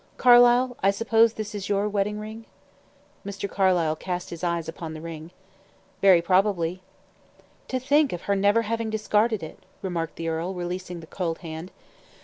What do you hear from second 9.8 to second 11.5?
remarked the earl, releasing the cold